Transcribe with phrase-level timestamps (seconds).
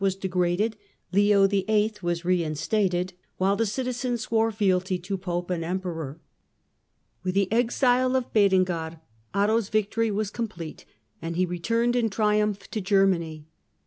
[0.01, 0.75] was de graded,
[1.11, 1.93] Leo VIII.
[2.01, 6.19] was reinstated, while the citizens swore fealty to Pope and Emperor.
[7.21, 8.99] With tlie exile of Berengar,
[9.35, 10.85] Otto's victory was complete,
[11.21, 13.45] and he returned in triumph to Germany.